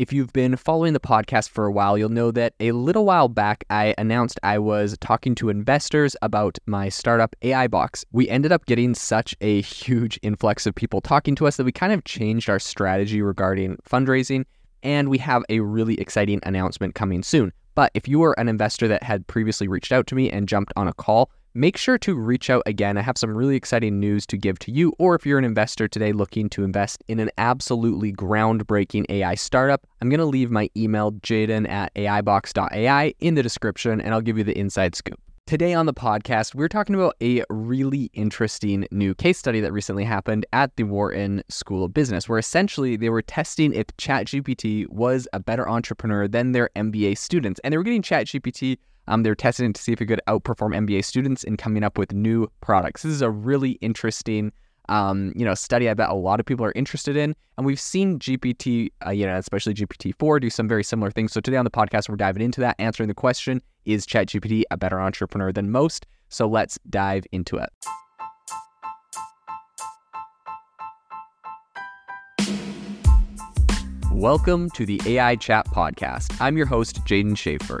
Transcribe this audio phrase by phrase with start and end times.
[0.00, 3.28] If you've been following the podcast for a while, you'll know that a little while
[3.28, 8.02] back I announced I was talking to investors about my startup AI Box.
[8.10, 11.72] We ended up getting such a huge influx of people talking to us that we
[11.72, 14.46] kind of changed our strategy regarding fundraising,
[14.82, 17.52] and we have a really exciting announcement coming soon.
[17.74, 20.72] But if you were an investor that had previously reached out to me and jumped
[20.76, 22.96] on a call, make sure to reach out again.
[22.96, 25.88] I have some really exciting news to give to you, or if you're an investor
[25.88, 30.70] today looking to invest in an absolutely groundbreaking AI startup, I'm going to leave my
[30.76, 35.20] email, jaeden at aibox.ai, in the description, and I'll give you the inside scoop.
[35.50, 40.04] Today on the podcast, we're talking about a really interesting new case study that recently
[40.04, 45.26] happened at the Wharton School of Business, where essentially they were testing if ChatGPT was
[45.32, 47.60] a better entrepreneur than their MBA students.
[47.64, 48.78] And they were getting ChatGPT
[49.10, 52.12] um, they're testing to see if it could outperform MBA students in coming up with
[52.12, 53.02] new products.
[53.02, 54.52] This is a really interesting,
[54.88, 55.90] um, you know, study.
[55.90, 59.26] I bet a lot of people are interested in, and we've seen GPT, uh, you
[59.26, 61.32] know, especially GPT four, do some very similar things.
[61.32, 64.76] So today on the podcast, we're diving into that, answering the question: Is ChatGPT a
[64.76, 66.06] better entrepreneur than most?
[66.28, 67.70] So let's dive into it.
[74.12, 76.36] Welcome to the AI Chat Podcast.
[76.40, 77.80] I'm your host, Jaeden Schafer.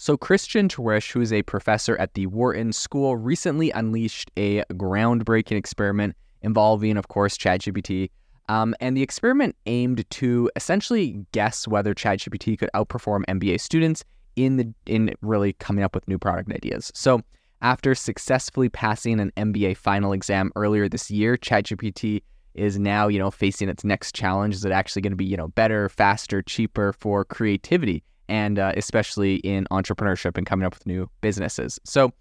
[0.00, 5.58] So, Christian Terwiesch, who is a professor at the Wharton School, recently unleashed a groundbreaking
[5.58, 8.10] experiment involving, of course, ChatGPT.
[8.48, 14.02] Um, and the experiment aimed to essentially guess whether ChatGPT could outperform MBA students
[14.36, 16.90] in the in really coming up with new product ideas.
[16.94, 17.20] So,
[17.60, 22.22] after successfully passing an MBA final exam earlier this year, ChatGPT
[22.54, 24.54] is now, you know, facing its next challenge.
[24.54, 28.02] Is it actually going to be, you know, better, faster, cheaper for creativity?
[28.30, 31.78] And uh, especially in entrepreneurship and coming up with new businesses.
[31.84, 32.12] So,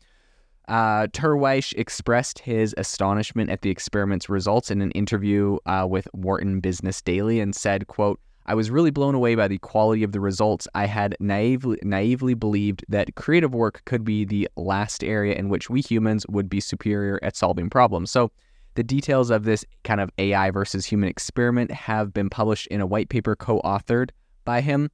[0.67, 6.59] uh, Terwiesch expressed his astonishment at the experiment's results in an interview uh, with Wharton
[6.59, 10.19] Business Daily and said, quote, I was really blown away by the quality of the
[10.19, 10.67] results.
[10.73, 15.69] I had naively, naively believed that creative work could be the last area in which
[15.69, 18.09] we humans would be superior at solving problems.
[18.09, 18.31] So,
[18.75, 22.85] the details of this kind of AI versus human experiment have been published in a
[22.85, 24.11] white paper co authored
[24.45, 24.89] by him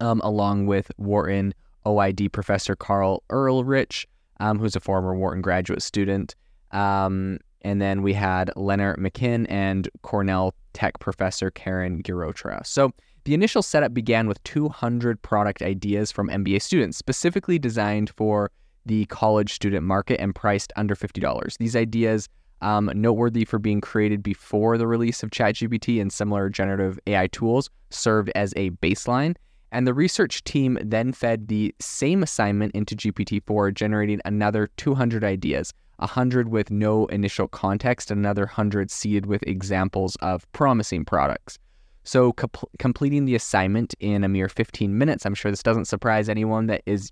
[0.00, 4.06] um, along with Wharton OID professor Karl Ulrich,
[4.40, 6.34] um, who's a former Wharton graduate student.
[6.72, 12.64] Um, and then we had Lennart Meincke and Cornell Tech professor Karan Girotra.
[12.66, 12.92] So
[13.24, 18.50] the initial setup began with 200 product ideas from MBA students, specifically designed for
[18.84, 21.58] the college student market and priced under $50.
[21.58, 22.28] These ideas,
[22.60, 27.68] um, noteworthy for being created before the release of ChatGPT and similar generative AI tools,
[27.90, 29.34] served as a baseline
[29.72, 35.24] and the research team then fed the same assignment into GPT 4, generating another 200
[35.24, 41.58] ideas, 100 with no initial context, and another 100 seeded with examples of promising products.
[42.04, 42.32] So,
[42.78, 46.82] completing the assignment in a mere 15 minutes, I'm sure this doesn't surprise anyone that
[46.86, 47.10] is,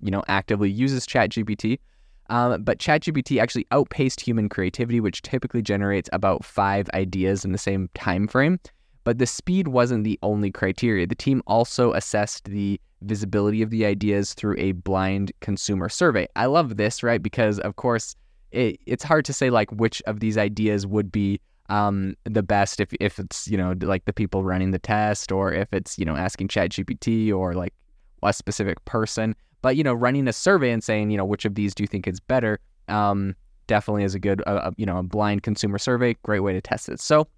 [0.00, 1.80] you know, actively uses ChatGPT.
[2.28, 7.58] Um, but ChatGPT actually outpaced human creativity, which typically generates about five ideas in the
[7.58, 8.60] same time frame.
[9.06, 11.06] But the speed wasn't the only criteria.
[11.06, 16.26] The team also assessed the visibility of the ideas through a blind consumer survey.
[16.34, 17.22] I love this, right?
[17.22, 18.16] Because, of course,
[18.50, 22.80] it, it's hard to say like which of these ideas would be um, the best
[22.80, 26.04] if, if it's, you know, like the people running the test or if it's, you
[26.04, 27.74] know, asking ChatGPT or like
[28.24, 29.36] a specific person.
[29.62, 31.86] But, you know, running a survey and saying, you know, which of these do you
[31.86, 33.36] think is better um,
[33.68, 36.16] definitely is a good, uh, you know, a blind consumer survey.
[36.24, 36.98] Great way to test it.
[37.00, 37.28] So,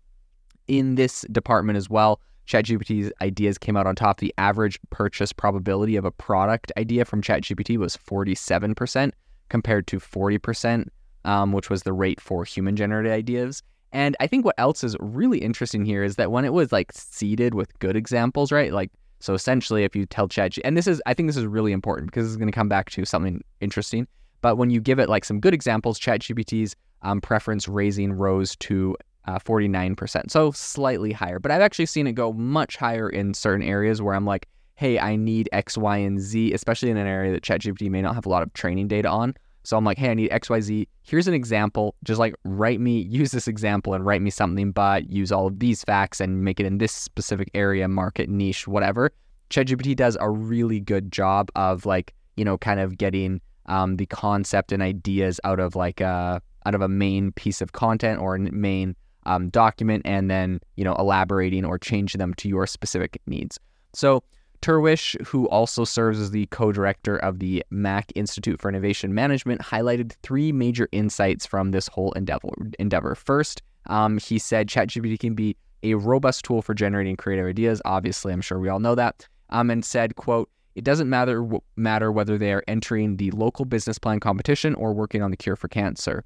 [0.69, 2.21] in this department as well.
[2.47, 4.21] ChatGPT's ideas came out on top.
[4.21, 9.13] The average purchase probability of a product idea from ChatGPT was 47%
[9.51, 10.89] compared to 40%,
[11.25, 13.63] um, which was the rate for human generated ideas.
[13.93, 16.93] And I think what else is really interesting here is that when it was like
[16.93, 18.73] seeded with good examples, right?
[18.73, 18.91] Like,
[19.21, 22.11] so essentially, if you tell ChatGPT, and this is, I think this is really important
[22.11, 24.07] because this is going to come back to something interesting.
[24.41, 28.97] But when you give it like some good examples, ChatGPT's um, preference raising rose to
[29.29, 30.31] uh, 49%.
[30.31, 31.39] So slightly higher.
[31.39, 34.99] But I've actually seen it go much higher in certain areas where I'm like, hey,
[34.99, 38.25] I need X, Y, and Z, especially in an area that ChatGPT may not have
[38.25, 39.35] a lot of training data on.
[39.65, 40.89] So I'm like, hey, I need XYZ.
[41.03, 41.95] Here's an example.
[42.05, 45.59] Just like write me, use this example and write me something, but use all of
[45.59, 49.13] these facts and make it in this specific area, market, niche, whatever.
[49.51, 54.07] ChatGPT does a really good job of like, you know, kind of getting um, the
[54.07, 58.37] concept and ideas out of like a out of a main piece of content or
[58.37, 58.95] a main
[59.29, 63.61] um, document, and then you know elaborating or changing them to your specific needs.
[63.93, 64.23] So
[64.63, 70.13] Terwiesch, who also serves as the co-director of the Mack Institute for Innovation Management, highlighted
[70.23, 72.49] three major insights from this whole endeavor.
[72.79, 73.15] endeavor.
[73.15, 77.81] First, um, he said ChatGPT can be a robust tool for generating creative ideas.
[77.85, 79.29] Obviously, I'm sure we all know that.
[79.51, 81.47] Um, and said, "quote It doesn't matter
[81.77, 85.57] matter whether they are entering the local business plan competition or working on the cure
[85.57, 86.25] for cancer.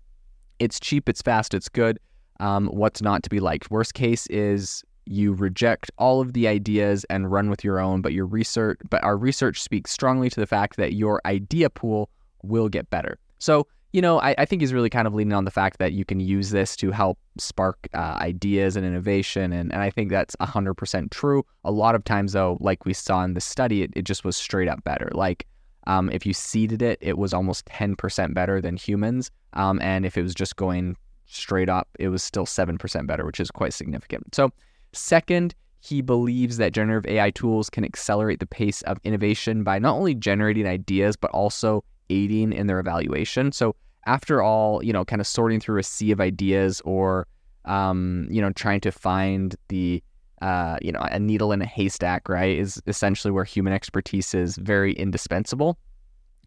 [0.59, 1.99] It's cheap, it's fast, it's good.
[2.43, 3.71] Um, what's not to be liked?
[3.71, 8.13] Worst case is you reject all of the ideas and run with your own, but
[8.13, 12.11] your research, but our research speaks strongly to the fact that your idea pool
[12.43, 13.17] will get better.
[13.39, 15.93] So, you know, I, I think he's really kind of leaning on the fact that
[15.93, 19.53] you can use this to help spark uh, ideas and innovation.
[19.53, 21.45] And, and I think that's 100% true.
[21.65, 24.37] A lot of times, though, like we saw in the study, it, it just was
[24.37, 25.11] straight up better.
[25.13, 25.47] Like,
[25.87, 29.31] um, if you seeded it, it was almost 10% better than humans.
[29.53, 30.97] Um, and if it was just going
[31.37, 34.35] straight up, it was still 7% better, which is quite significant.
[34.35, 34.53] So,
[34.93, 39.95] Second, he believes that generative AI tools can accelerate the pace of innovation by not
[39.97, 43.53] only generating ideas, but also aiding in their evaluation.
[43.53, 43.75] So,
[44.07, 47.27] after all, you know, kind of sorting through a sea of ideas or,
[47.65, 50.03] um, you know, trying to find the,
[50.41, 54.57] uh, you know, a needle in a haystack, right, is essentially where human expertise is
[54.57, 55.79] very indispensable.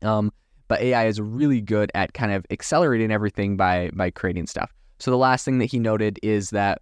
[0.02, 0.32] Um,
[0.68, 4.72] but AI is really good at kind of accelerating everything by by creating stuff.
[5.00, 6.82] So the last thing that he noted is that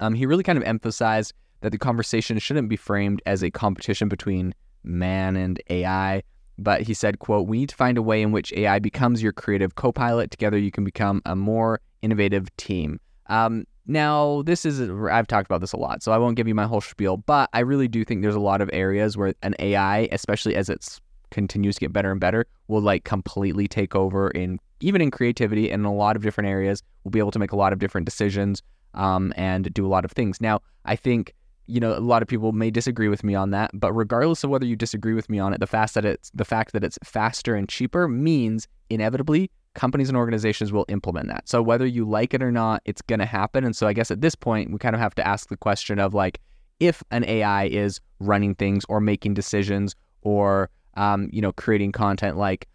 [0.00, 4.08] um, he really kind of emphasized that the conversation shouldn't be framed as a competition
[4.08, 6.22] between man and AI,
[6.58, 9.32] but he said, quote, we need to find a way in which AI becomes your
[9.32, 10.30] creative co-pilot.
[10.30, 13.00] Together you can become a more innovative team.
[13.28, 14.80] Um, now, this is,
[15.10, 17.48] I've talked about this a lot, so I won't give you my whole spiel, but
[17.52, 21.00] I really do think there's a lot of areas where an AI, especially as it
[21.34, 25.70] continues to get better and better, will like completely take over in even in creativity
[25.70, 26.82] and in a lot of different areas.
[27.02, 28.62] We'll be able to make a lot of different decisions
[28.94, 30.40] um, and do a lot of things.
[30.40, 31.34] Now, I think
[31.66, 34.50] you know a lot of people may disagree with me on that, but regardless of
[34.50, 36.98] whether you disagree with me on it, the fact that it's the fact that it's
[37.04, 41.48] faster and cheaper means inevitably companies and organizations will implement that.
[41.48, 43.64] So whether you like it or not, it's going to happen.
[43.64, 45.98] And so I guess at this point, we kind of have to ask the question
[45.98, 46.40] of like,
[46.80, 52.36] if an AI is running things or making decisions or um, you know creating content,
[52.36, 52.68] like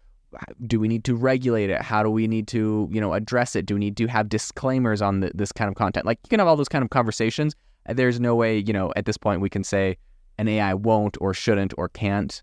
[0.66, 1.82] do we need to regulate it?
[1.82, 3.66] How do we need to, you know, address it?
[3.66, 6.06] Do we need to have disclaimers on the, this kind of content?
[6.06, 7.54] Like you can have all those kind of conversations.
[7.88, 9.96] There's no way, you know, at this point we can say
[10.38, 12.42] an AI won't or shouldn't or can't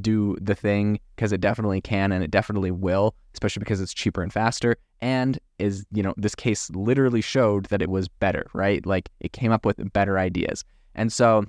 [0.00, 4.22] do the thing because it definitely can and it definitely will, especially because it's cheaper
[4.22, 4.76] and faster.
[5.00, 8.84] And is, you know, this case literally showed that it was better, right?
[8.84, 10.64] Like it came up with better ideas.
[10.94, 11.44] And so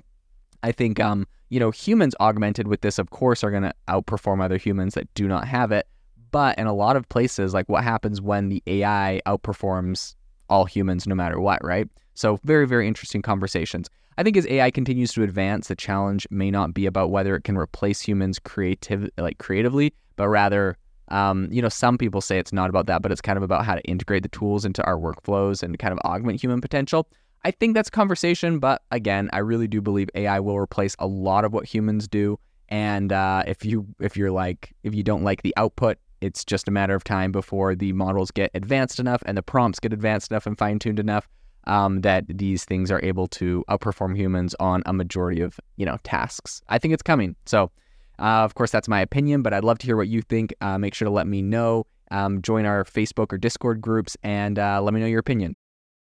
[0.62, 4.42] I think um, you know, humans augmented with this, of course, are going to outperform
[4.42, 5.86] other humans that do not have it.
[6.30, 10.14] But in a lot of places, like what happens when the AI outperforms
[10.48, 11.88] all humans no matter what, right?
[12.14, 13.90] So, very, very interesting conversations.
[14.16, 17.42] I think as AI continues to advance, the challenge may not be about whether it
[17.42, 20.76] can replace humans creative, like creatively, but rather,
[21.08, 23.64] um, you know, some people say it's not about that, but it's kind of about
[23.64, 27.08] how to integrate the tools into our workflows and kind of augment human potential.
[27.44, 31.44] I think that's conversation, but again, I really do believe AI will replace a lot
[31.44, 32.38] of what humans do.
[32.68, 36.68] And uh, if you if you're like if you don't like the output, it's just
[36.68, 40.30] a matter of time before the models get advanced enough and the prompts get advanced
[40.30, 41.26] enough and fine tuned enough
[41.66, 45.96] um, that these things are able to outperform humans on a majority of you know
[46.04, 46.62] tasks.
[46.68, 47.34] I think it's coming.
[47.46, 47.70] So,
[48.18, 50.54] uh, of course, that's my opinion, but I'd love to hear what you think.
[50.60, 51.86] Uh, make sure to let me know.
[52.12, 55.54] Um, join our Facebook or Discord groups and uh, let me know your opinion.